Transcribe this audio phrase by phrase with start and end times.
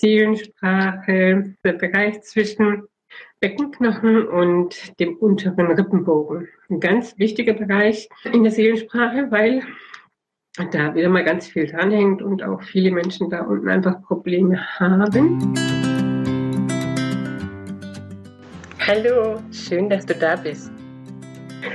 [0.00, 2.84] Seelensprache, der Bereich zwischen
[3.40, 6.48] Beckenknochen und dem unteren Rippenbogen.
[6.70, 9.62] Ein ganz wichtiger Bereich in der Seelensprache, weil
[10.72, 15.54] da wieder mal ganz viel dranhängt und auch viele Menschen da unten einfach Probleme haben.
[18.78, 20.72] Hallo, schön, dass du da bist.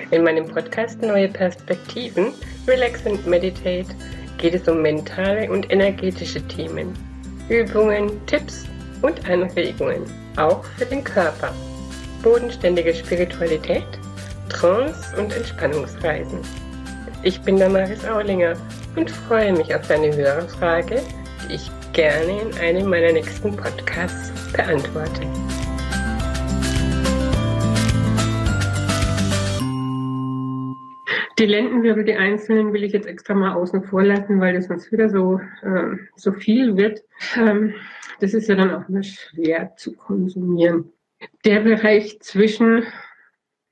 [0.10, 2.34] In meinem Podcast Neue Perspektiven,
[2.68, 3.94] Relax and Meditate
[4.39, 6.94] geht es um mentale und energetische Themen,
[7.50, 8.66] Übungen, Tipps
[9.02, 10.04] und Anregungen,
[10.38, 11.53] auch für den Körper.
[12.23, 13.86] Bodenständige Spiritualität,
[14.49, 16.39] Trance und Entspannungsreisen.
[17.23, 18.55] Ich bin Damaris Aulinger
[18.95, 21.02] und freue mich auf deine Hörerfrage,
[21.48, 25.22] die ich gerne in einem meiner nächsten Podcasts beantworte.
[31.38, 34.91] Die Lendenwirbel, die einzelnen, will ich jetzt extra mal außen vor lassen, weil das sonst
[34.91, 37.03] wieder so, äh, so viel wird.
[37.35, 37.73] Ähm,
[38.21, 40.94] das ist ja dann auch immer schwer zu konsumieren.
[41.44, 42.83] Der Bereich zwischen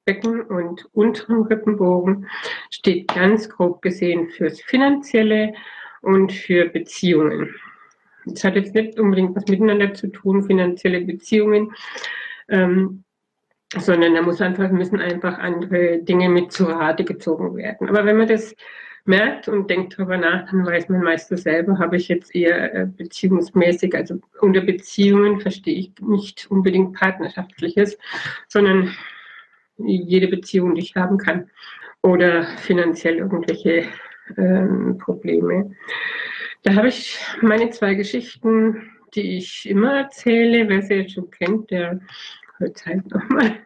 [0.05, 2.27] Becken und unteren Rippenbogen
[2.69, 5.53] steht ganz grob gesehen fürs Finanzielle
[6.01, 7.55] und für Beziehungen.
[8.25, 11.73] Das hat jetzt nicht unbedingt was miteinander zu tun, finanzielle Beziehungen.
[12.49, 13.03] Ähm,
[13.79, 17.89] sondern da muss einfach, müssen einfach andere Dinge mit zu Rate gezogen werden.
[17.89, 18.55] Aber wenn man das
[19.05, 22.85] merkt und denkt darüber nach, dann weiß man meistens selber, habe ich jetzt eher äh,
[22.85, 27.97] beziehungsmäßig, also unter Beziehungen verstehe ich nicht unbedingt partnerschaftliches,
[28.47, 28.95] sondern
[29.77, 31.49] jede Beziehung, die ich haben kann
[32.01, 33.85] oder finanziell irgendwelche
[34.37, 35.71] ähm, Probleme.
[36.63, 40.69] Da habe ich meine zwei Geschichten, die ich immer erzähle.
[40.69, 41.99] Wer sie jetzt schon kennt, der
[42.85, 43.57] halt nochmal.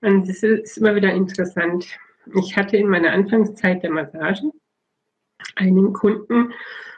[0.00, 1.86] Und das ist immer wieder interessant.
[2.34, 4.50] Ich hatte in meiner Anfangszeit der Massage
[5.54, 6.52] einen Kunden,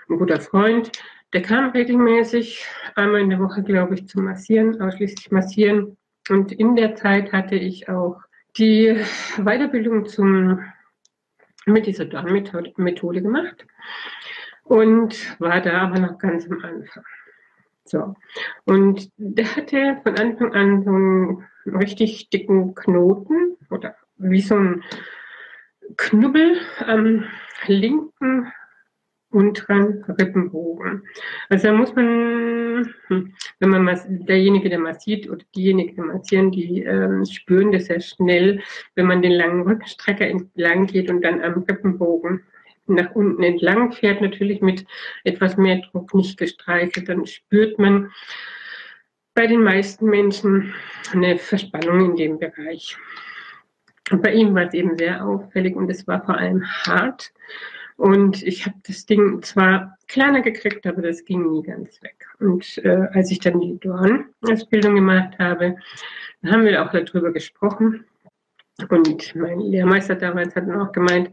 [0.09, 0.91] ein guter Freund,
[1.35, 5.99] der kam regelmäßig einmal in der Woche, glaube ich, zum Massieren, ausschließlich Massieren.
[6.31, 8.21] Und in der Zeit hatte ich auch
[8.57, 8.97] die
[9.37, 10.65] Weiterbildung zum,
[11.67, 13.67] mit dieser Dorn-Methode gemacht
[14.65, 17.05] und war da aber noch ganz am Anfang.
[17.89, 18.15] So.
[18.65, 21.45] Und der hatte von Anfang an so einen
[21.79, 24.83] richtig dicken Knoten oder wie so ein
[25.97, 27.25] Knubbel am
[27.67, 28.53] linken
[29.31, 31.03] unteren Rippenbogen.
[31.49, 36.85] Also da muss man, hm, wenn man derjenige, der massiert oder diejenige, der massieren, die
[36.85, 38.63] äh, spüren das sehr schnell,
[38.95, 42.43] wenn man den langen Rückenstrecker entlang geht und dann am Rippenbogen
[42.95, 44.85] nach unten entlang fährt, natürlich mit
[45.25, 48.11] etwas mehr Druck nicht gestreichelt, dann spürt man
[49.35, 50.75] bei den meisten Menschen
[51.13, 52.97] eine Verspannung in dem Bereich.
[54.11, 57.33] Und bei ihm war es eben sehr auffällig und es war vor allem hart.
[57.97, 62.27] Und ich habe das Ding zwar kleiner gekriegt, aber das ging nie ganz weg.
[62.39, 65.77] Und äh, als ich dann die Dorn-Ausbildung gemacht habe,
[66.45, 68.05] haben wir auch darüber gesprochen.
[68.89, 71.31] Und mein Lehrmeister damals hat noch gemeint,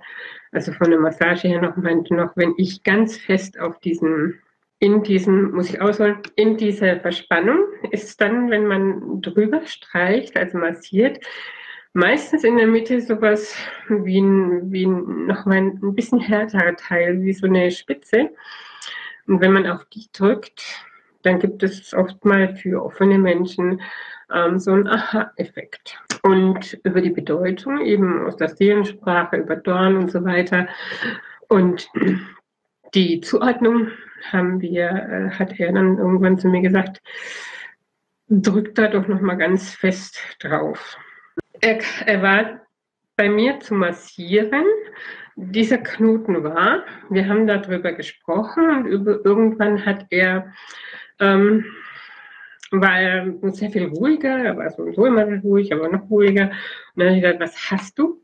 [0.55, 4.39] also von der Massage her noch meinte noch, wenn ich ganz fest auf diesen,
[4.79, 7.59] in diesen, muss ich ausholen, in dieser Verspannung
[7.91, 11.19] ist dann, wenn man drüber streicht, also massiert,
[11.91, 13.55] meistens in der Mitte sowas
[13.89, 18.29] wie ein, wie noch mal ein bisschen härterer Teil, wie so eine Spitze.
[19.27, 20.63] Und wenn man auf die drückt,
[21.23, 23.81] dann gibt es oft mal für offene Menschen
[24.33, 25.99] ähm, so einen Aha-Effekt.
[26.25, 30.67] Und über die Bedeutung, eben aus der Seelensprache, über Dorn und so weiter.
[31.49, 31.87] Und
[32.95, 33.91] die Zuordnung
[34.31, 36.99] haben wir, äh, hat er dann irgendwann zu mir gesagt,
[38.27, 40.97] drückt da doch nochmal ganz fest drauf.
[41.61, 41.77] Er,
[42.07, 42.61] er war
[43.15, 44.65] bei mir zu massieren.
[45.35, 50.51] Dieser Knoten war, wir haben darüber gesprochen und über, irgendwann hat er
[51.19, 51.65] ähm,
[52.81, 56.45] war er sehr viel ruhiger, er war sowieso immer ruhig, aber noch ruhiger.
[56.45, 56.51] Und
[56.95, 58.21] dann habe ich gesagt, was hast du?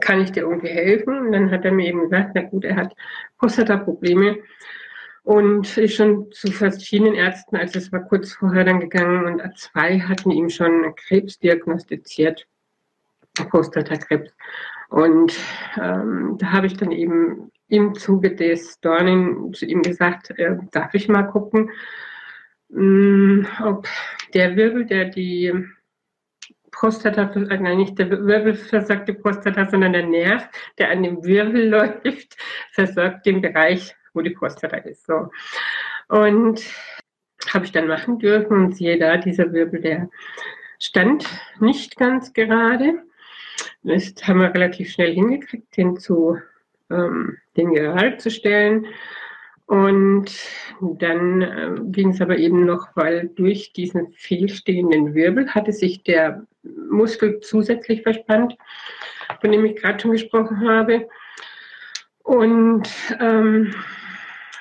[0.00, 1.26] Kann ich dir irgendwie helfen?
[1.26, 2.94] Und dann hat er mir eben gesagt, na gut, er hat
[3.38, 4.38] Prostata-Probleme
[5.24, 10.00] und ist schon zu verschiedenen Ärzten, also es war kurz vorher dann gegangen und zwei
[10.00, 12.46] hatten ihm schon Krebs diagnostiziert,
[13.48, 14.32] Prostatakrebs.
[14.88, 15.34] Und
[15.80, 20.92] ähm, da habe ich dann eben im Zuge des Dornen zu ihm gesagt, äh, darf
[20.92, 21.70] ich mal gucken,
[22.72, 23.86] ob
[24.34, 25.52] der Wirbel, der die
[26.70, 30.48] Prostata, äh, nein, nicht der Wirbel versorgt die Prostata, sondern der Nerv,
[30.78, 31.68] der an dem Wirbel
[32.04, 32.36] läuft,
[32.72, 35.06] versorgt den Bereich, wo die Prostata ist.
[35.06, 35.30] So.
[36.08, 36.64] Und
[37.52, 40.10] habe ich dann machen dürfen und siehe da, dieser Wirbel, der
[40.78, 41.26] stand
[41.60, 43.02] nicht ganz gerade.
[43.82, 46.38] Das haben wir relativ schnell hingekriegt, den zu,
[46.90, 48.86] ähm, den gerade zu stellen.
[49.72, 50.26] Und
[50.98, 56.46] dann äh, ging es aber eben noch, weil durch diesen fehlstehenden Wirbel hatte sich der
[56.90, 58.54] Muskel zusätzlich verspannt,
[59.40, 61.08] von dem ich gerade schon gesprochen habe.
[62.22, 62.86] Und
[63.18, 63.74] ähm,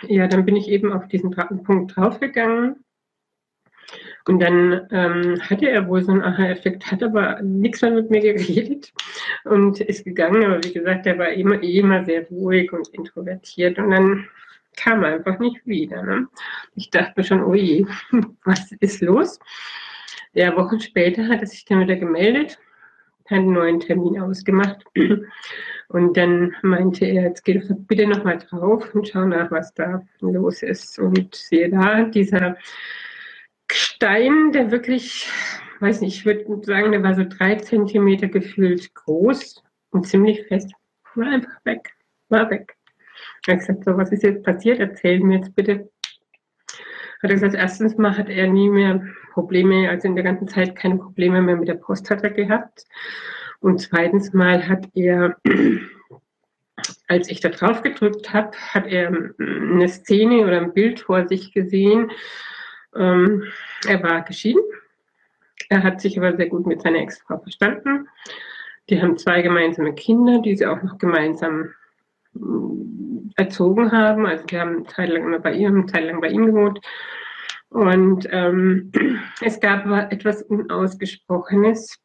[0.04, 2.78] ja, dann bin ich eben auf diesen Punkt draufgegangen.
[4.30, 8.22] Und dann ähm, hatte er wohl so einen Aha-Effekt, hat aber nichts mehr mit mir
[8.22, 8.94] geredet
[9.44, 10.46] und ist gegangen.
[10.46, 13.78] Aber wie gesagt, er war immer, immer sehr ruhig und introvertiert.
[13.78, 14.28] Und dann
[14.76, 16.04] kam einfach nicht wieder.
[16.04, 16.28] Ne?
[16.76, 17.54] Ich dachte mir schon, oh
[18.44, 19.40] was ist los?
[20.34, 22.58] Ja, Wochen später hat er sich dann wieder gemeldet,
[23.26, 24.84] hat einen neuen Termin ausgemacht.
[25.90, 30.02] Und dann meinte er, jetzt geh doch bitte nochmal drauf und schau nach, was da
[30.22, 30.98] los ist.
[30.98, 32.56] Und sehe da, dieser
[33.70, 35.30] Stein, der wirklich,
[35.82, 40.72] weiß nicht, ich würde sagen, der war so drei Zentimeter gefühlt groß und ziemlich fest,
[41.16, 41.94] war einfach weg,
[42.30, 42.78] war weg.
[43.48, 44.80] Er hat gesagt, so, was ist jetzt passiert?
[44.80, 45.90] Erzähl mir jetzt bitte.
[47.22, 50.76] Hat er gesagt, erstens mal hat er nie mehr Probleme, also in der ganzen Zeit
[50.76, 52.86] keine Probleme mehr mit der Prostata gehabt.
[53.60, 55.38] Und zweitens mal hat er,
[57.08, 59.10] als ich da drauf gedrückt habe, hat er
[59.40, 62.12] eine Szene oder ein Bild vor sich gesehen.
[62.96, 63.44] Ähm,
[63.88, 64.64] er war geschieden.
[65.70, 68.10] Er hat sich aber sehr gut mit seiner Ex-Frau verstanden.
[68.90, 71.74] Die haben zwei gemeinsame Kinder, die sie auch noch gemeinsam
[73.36, 74.26] erzogen haben.
[74.26, 76.80] Also wir haben eine Zeit lang immer bei ihr, eine Zeit lang bei ihm gewohnt.
[77.70, 78.92] Und ähm,
[79.42, 81.98] es gab etwas Unausgesprochenes,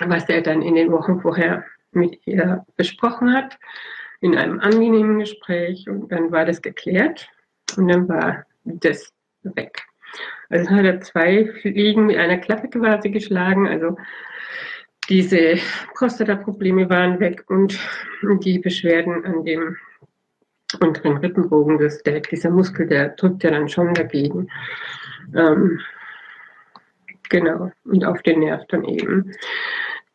[0.00, 3.58] was er dann in den Wochen vorher mit ihr besprochen hat,
[4.20, 5.88] in einem angenehmen Gespräch.
[5.88, 7.28] Und dann war das geklärt
[7.76, 9.12] und dann war das
[9.42, 9.82] weg.
[10.48, 13.66] Also hat er zwei Fliegen mit einer Klappe quasi geschlagen.
[13.66, 13.96] Also
[15.08, 15.58] diese
[15.94, 17.78] Prostata-Probleme waren weg und
[18.42, 19.76] die Beschwerden an dem
[20.80, 24.50] unteren Rippenbogen, das, der, dieser Muskel, der drückt ja dann schon dagegen.
[25.36, 25.80] Ähm,
[27.28, 29.32] genau, und auf den Nerv dann eben.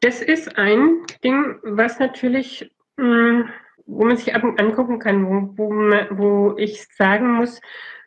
[0.02, 3.50] Das ist ein Ding, was natürlich, mh, hm,
[3.86, 5.70] wo man sich angucken kann, wo, wo,
[6.12, 7.60] wo ich sagen muss,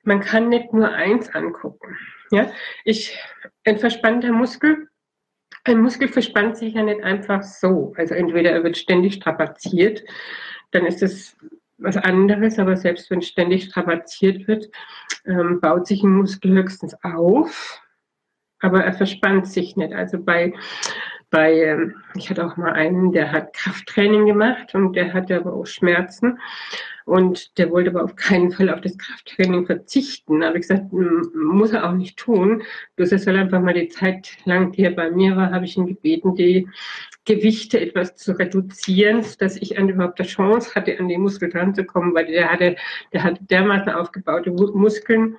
[0.05, 1.97] man kann nicht nur eins angucken.
[2.31, 2.51] Ja,
[2.85, 3.19] ich,
[3.65, 4.89] ein verspannter Muskel
[5.65, 7.93] ein Muskel verspannt sich ja nicht einfach so.
[7.97, 10.03] Also entweder er wird ständig strapaziert,
[10.73, 11.37] dann ist es
[11.79, 14.71] was anderes, aber selbst wenn ständig strapaziert wird,
[15.27, 17.81] ähm, baut sich ein Muskel höchstens auf,
[18.61, 19.93] aber er verspannt sich nicht.
[19.93, 20.53] Also bei,
[21.33, 25.55] bei ähm, ich hatte auch mal einen, der hat Krafttraining gemacht und der hatte aber
[25.55, 26.39] auch Schmerzen
[27.07, 30.41] und der wollte aber auf keinen Fall auf das Krafttraining verzichten.
[30.41, 32.63] Da habe ich gesagt, muss er auch nicht tun.
[32.97, 35.77] Bloß er soll einfach mal die Zeit lang, die er bei mir war, habe ich
[35.77, 36.69] ihn gebeten, die
[37.25, 42.27] Gewichte etwas zu reduzieren, dass ich überhaupt eine Chance hatte, an die zu kommen, weil
[42.27, 42.77] der hatte,
[43.13, 45.39] der hatte dermaßen aufgebaute Muskeln,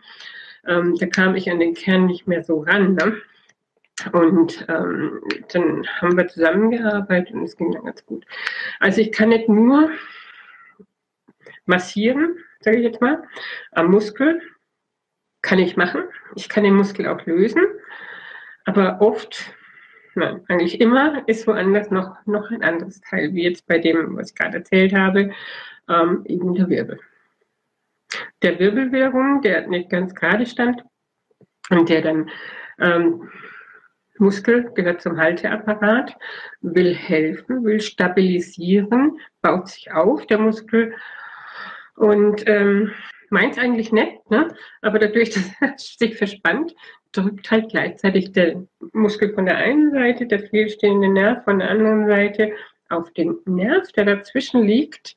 [0.67, 2.95] ähm, da kam ich an den Kern nicht mehr so ran.
[2.95, 3.17] Ne?
[4.11, 5.21] Und ähm,
[5.51, 8.25] dann haben wir zusammengearbeitet und es ging dann ganz gut.
[8.79, 9.89] Also ich kann nicht nur
[11.65, 13.23] massieren, sage ich jetzt mal,
[13.71, 14.41] am Muskel.
[15.41, 16.03] Kann ich machen.
[16.35, 17.63] Ich kann den Muskel auch lösen.
[18.65, 19.53] Aber oft,
[20.15, 24.29] nein, eigentlich immer ist woanders noch, noch ein anderes Teil, wie jetzt bei dem, was
[24.29, 25.33] ich gerade erzählt habe,
[25.89, 26.99] ähm, eben der Wirbel.
[28.41, 30.83] Der Wirbel wiederum, der nicht ganz gerade stand
[31.69, 32.29] und der dann
[32.79, 33.29] ähm,
[34.23, 36.15] Muskel gehört zum Halteapparat,
[36.61, 40.93] will helfen, will stabilisieren, baut sich auf, der Muskel,
[41.95, 42.91] und ähm,
[43.29, 44.47] meint eigentlich nett, ne?
[44.81, 46.73] aber dadurch, dass er sich verspannt,
[47.11, 48.63] drückt halt gleichzeitig der
[48.93, 52.53] Muskel von der einen Seite, der fehlstehende Nerv von der anderen Seite
[52.89, 55.15] auf den Nerv, der dazwischen liegt.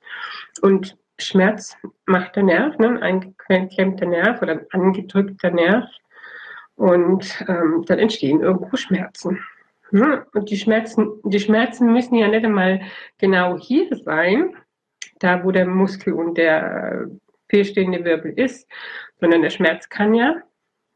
[0.60, 3.00] Und Schmerz macht der Nerv, ne?
[3.00, 5.84] ein eingeklemmter Nerv oder ein angedrückter Nerv.
[6.76, 9.40] Und ähm, dann entstehen irgendwo Schmerzen.
[9.90, 10.26] Ne?
[10.34, 12.80] Und die Schmerzen, die Schmerzen müssen ja nicht einmal
[13.18, 14.56] genau hier sein,
[15.20, 17.08] da wo der Muskel und der
[17.48, 18.68] fehlstehende Wirbel ist,
[19.20, 20.36] sondern der Schmerz kann ja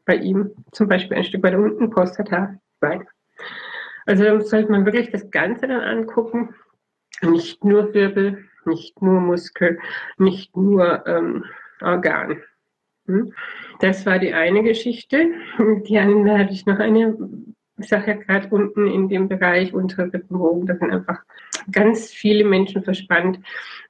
[0.05, 3.07] bei ihm zum Beispiel ein Stück weiter unten Prostata sein.
[4.05, 6.53] Also da sollte man wirklich das Ganze dann angucken,
[7.21, 9.79] nicht nur Wirbel, nicht nur Muskel,
[10.17, 11.45] nicht nur ähm,
[11.81, 12.41] Organ.
[13.11, 13.33] Hm?
[13.79, 15.31] Das war die eine Geschichte.
[15.87, 17.17] Die andere hatte ich noch eine
[17.89, 21.19] ja gerade unten in dem Bereich untere Rippenbogen, da sind einfach
[21.71, 23.39] ganz viele Menschen verspannt.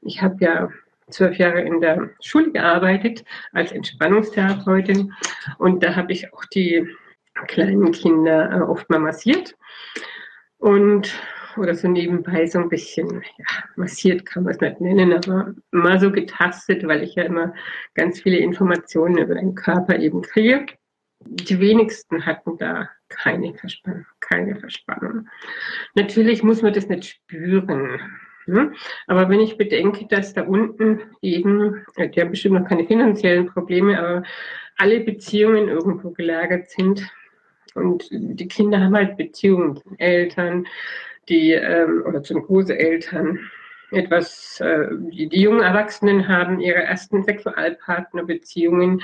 [0.01, 0.69] Ich habe ja
[1.09, 5.13] zwölf Jahre in der Schule gearbeitet als Entspannungstherapeutin
[5.57, 6.87] und da habe ich auch die
[7.47, 9.57] kleinen Kinder äh, oft mal massiert.
[10.57, 11.13] Und
[11.57, 15.99] oder so nebenbei so ein bisschen ja, massiert kann man es nicht nennen, aber mal
[15.99, 17.53] so getastet, weil ich ja immer
[17.95, 20.65] ganz viele Informationen über den Körper eben kriege.
[21.23, 25.27] Die wenigsten hatten da keine Verspannung, keine Verspannung.
[25.93, 27.99] Natürlich muss man das nicht spüren.
[28.47, 28.73] Ne?
[29.07, 33.99] Aber wenn ich bedenke, dass da unten eben, die haben bestimmt noch keine finanziellen Probleme,
[33.99, 34.23] aber
[34.77, 37.07] alle Beziehungen irgendwo gelagert sind
[37.75, 40.67] und die Kinder haben halt Beziehungen zu den Eltern,
[41.31, 43.39] die ähm, oder zu den Großeltern.
[43.91, 49.01] Etwas, äh, die, die jungen Erwachsenen haben ihre ersten Sexualpartnerbeziehungen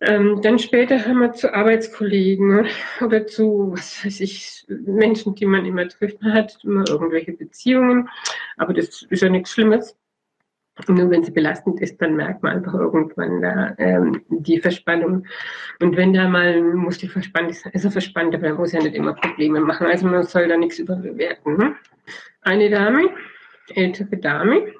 [0.00, 2.66] ähm, dann später haben wir zu Arbeitskollegen
[3.00, 6.20] oder zu, was weiß ich, Menschen, die man immer trifft.
[6.20, 8.08] Man hat immer irgendwelche Beziehungen,
[8.58, 9.96] aber das ist ja nichts Schlimmes.
[10.88, 15.26] Nur wenn sie belastend ist, dann merkt man einfach irgendwann da ähm, die Verspannung.
[15.80, 16.62] Und wenn da mal
[17.00, 19.86] die verspannt ist, ist er verspannt, aber er muss ja nicht immer Probleme machen.
[19.86, 21.56] Also man soll da nichts überbewerten.
[21.56, 21.76] Ne?
[22.42, 23.08] Eine Dame,
[23.74, 24.74] ältere Dame,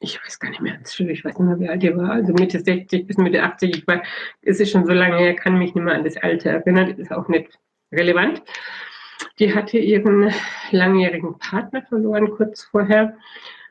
[0.00, 2.60] ich weiß gar nicht mehr, ich weiß nicht mehr, wie alt die war, also Mitte
[2.60, 3.84] 60 bis Mitte 80, ich
[4.42, 7.12] es ist schon so lange her, kann mich nicht mehr an das Alter erinnern, ist
[7.12, 7.58] auch nicht
[7.92, 8.42] relevant.
[9.38, 10.32] Die hatte ihren
[10.70, 13.16] langjährigen Partner verloren kurz vorher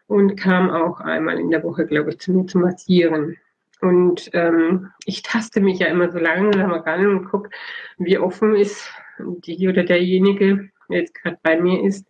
[0.07, 3.37] und kam auch einmal in der Woche, glaube ich, zu mir zu massieren.
[3.81, 7.49] Und ähm, ich taste mich ja immer so langsam ran und gucke,
[7.97, 12.07] wie offen ist die oder derjenige, der jetzt gerade bei mir ist,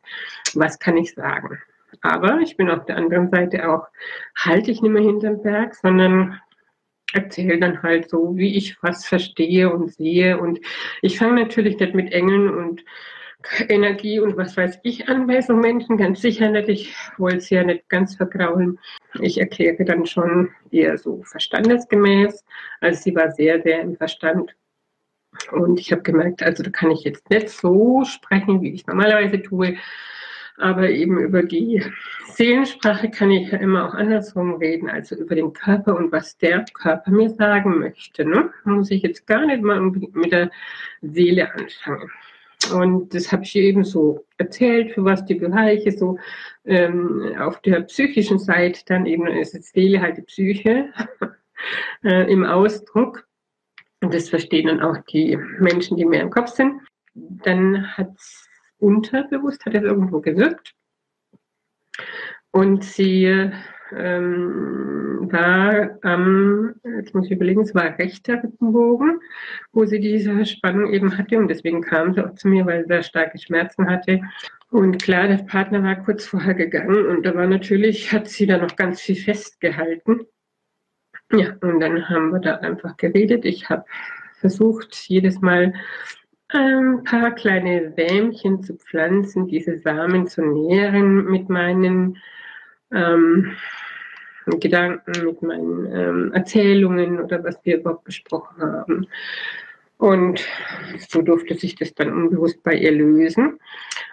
[0.53, 1.59] was kann ich sagen.
[2.01, 3.87] Aber ich bin auf der anderen Seite auch,
[4.35, 6.39] halte ich nicht mehr hinterm Berg, sondern
[7.13, 10.39] erzähle dann halt so, wie ich was verstehe und sehe.
[10.39, 10.59] Und
[11.01, 12.83] ich fange natürlich nicht mit Engeln und
[13.69, 16.69] Energie und was weiß ich an bei so Menschen, ganz sicher nicht.
[16.69, 18.79] Ich wollte es ja nicht ganz vergraulen.
[19.19, 22.43] Ich erkläre dann schon eher so verstandesgemäß.
[22.81, 24.55] Also sie war sehr, sehr im Verstand.
[25.51, 29.41] Und ich habe gemerkt, also da kann ich jetzt nicht so sprechen, wie ich normalerweise
[29.41, 29.77] tue,
[30.57, 31.83] aber eben über die
[32.27, 36.63] Seelensprache kann ich ja immer auch andersrum reden, also über den Körper und was der
[36.73, 38.25] Körper mir sagen möchte.
[38.25, 38.51] Ne?
[38.63, 40.51] Muss ich jetzt gar nicht mal mit der
[41.01, 42.11] Seele anfangen.
[42.71, 46.17] Und das habe ich eben so erzählt, für was die Bereiche so
[46.65, 50.93] ähm, auf der psychischen Seite dann eben ist die Seele halt die Psyche
[52.03, 53.27] äh, im Ausdruck.
[54.01, 56.81] Und das verstehen dann auch die Menschen, die mehr im Kopf sind.
[57.13, 58.47] Dann hat es
[58.79, 60.73] unterbewusst hat es irgendwo gewirkt.
[62.51, 63.51] Und sie
[63.91, 69.19] ähm, war am, jetzt muss ich überlegen, es war rechter Rippenbogen,
[69.71, 72.87] wo sie diese Spannung eben hatte und deswegen kam sie auch zu mir, weil sie
[72.87, 74.21] sehr starke Schmerzen hatte.
[74.69, 78.57] Und klar, der Partner war kurz vorher gegangen und da war natürlich, hat sie da
[78.57, 80.21] noch ganz viel festgehalten.
[81.31, 83.45] Ja, und dann haben wir da einfach geredet.
[83.45, 83.85] Ich habe
[84.39, 85.73] versucht, jedes Mal
[86.49, 92.17] ein paar kleine Sämchen zu pflanzen, diese Samen zu nähren mit meinen
[92.93, 93.55] ähm,
[94.59, 99.07] Gedanken, mit meinen ähm, Erzählungen oder was wir überhaupt besprochen haben.
[99.97, 100.45] Und
[101.07, 103.59] so durfte sich das dann unbewusst bei ihr lösen,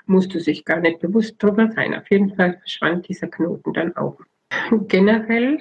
[0.07, 1.95] musste sich gar nicht bewusst darüber sein.
[1.95, 4.21] Auf jeden Fall verschwand dieser Knoten dann auch.
[4.87, 5.59] Generell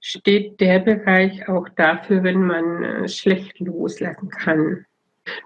[0.00, 4.86] steht der Bereich auch dafür, wenn man äh, schlecht loslassen kann.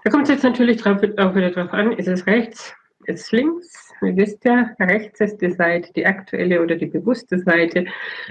[0.03, 3.91] Da kommt es jetzt natürlich drauf, auch wieder drauf an, ist es rechts, ist links?
[4.01, 7.85] Ihr wisst ja, rechts ist die Seite, die aktuelle oder die bewusste Seite,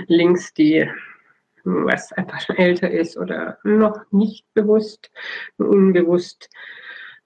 [0.07, 0.89] links die,
[1.65, 5.11] was einfach schon älter ist oder noch nicht bewusst,
[5.59, 6.49] unbewusst.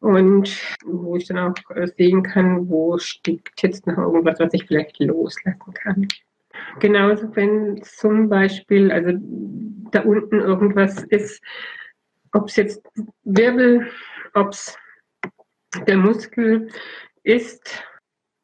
[0.01, 1.55] Und wo ich dann auch
[1.97, 6.09] sehen kann, wo steckt jetzt noch irgendwas, was ich vielleicht loslassen kann.
[6.79, 9.13] Genauso, wenn zum Beispiel, also
[9.93, 11.43] da unten irgendwas ist,
[12.33, 12.87] ob es jetzt
[13.23, 13.87] Wirbel
[14.35, 14.77] ob es
[15.87, 16.69] der Muskel
[17.25, 17.83] ist,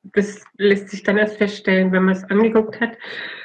[0.03, 2.97] das lässt sich dann erst feststellen, wenn man es angeguckt hat.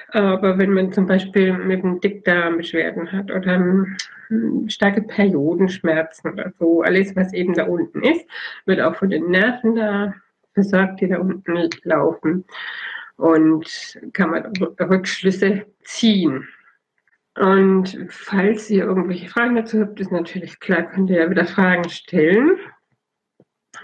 [0.10, 6.54] Aber wenn man zum Beispiel mit dem Dickdarm Beschwerden hat oder hm, starke Periodenschmerzen oder
[6.58, 8.25] so, alles, was eben da unten ist,
[8.65, 10.13] wird auch von den Nerven da
[10.54, 12.46] versorgt, die da unten laufen.
[13.18, 16.48] Und kann man Rückschlüsse ziehen.
[17.38, 21.89] Und falls ihr irgendwelche Fragen dazu habt, ist natürlich klar, könnt ihr ja wieder Fragen
[21.89, 22.58] stellen.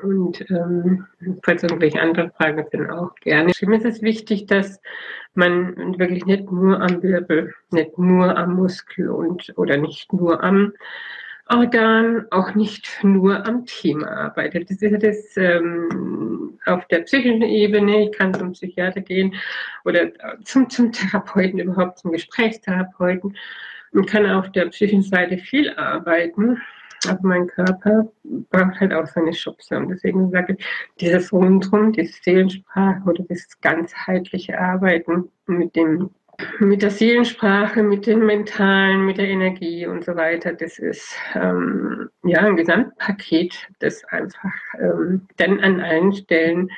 [0.01, 1.07] Und ähm,
[1.43, 3.53] falls irgendwelche anderen Fragen sind, auch gerne.
[3.53, 4.81] Für mich ist es wichtig, dass
[5.33, 10.73] man wirklich nicht nur am Wirbel, nicht nur am Muskel und oder nicht nur am
[11.47, 14.69] Organ, auch nicht nur am Thema arbeitet.
[14.69, 18.05] Das ist das ähm, auf der psychischen Ebene.
[18.05, 19.35] Ich kann zum Psychiater gehen
[19.83, 20.11] oder
[20.43, 23.35] zum, zum Therapeuten, überhaupt zum Gesprächstherapeuten
[23.91, 26.61] und kann auf der psychischen Seite viel arbeiten.
[27.07, 29.77] Aber mein Körper braucht halt auch seine Schubse.
[29.77, 30.65] Und deswegen sage ich,
[30.99, 36.11] dieses Rundrum, die Seelensprache oder das ganzheitliche Arbeiten mit dem
[36.59, 40.53] mit der Seelensprache, mit dem Mentalen, mit der Energie und so weiter.
[40.53, 46.69] Das ist ähm, ja ein Gesamtpaket, das einfach ähm, dann an allen Stellen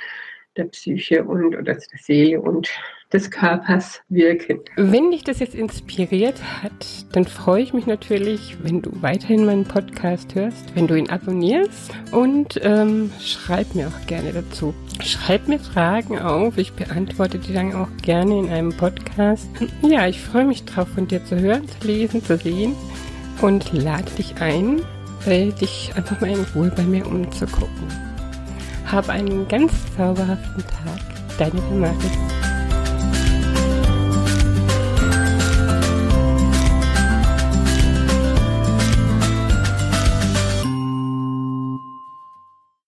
[0.58, 2.70] der Psyche und oder der Seele und
[3.14, 4.60] des Körpers wirken.
[4.76, 9.66] Wenn dich das jetzt inspiriert hat, dann freue ich mich natürlich, wenn du weiterhin meinen
[9.66, 14.74] Podcast hörst, wenn du ihn abonnierst und ähm, schreib mir auch gerne dazu.
[15.02, 19.48] Schreib mir Fragen auf, ich beantworte die dann auch gerne in einem Podcast.
[19.84, 22.76] Ja, ich freue mich drauf, von dir zu hören, zu lesen, zu sehen
[23.42, 24.82] und lade dich ein,
[25.26, 28.13] dich einfach mal in Ruhe bei mir umzugucken.
[28.92, 31.00] Hab einen ganz zauberhaften Tag.
[31.38, 32.43] Deine Damaris.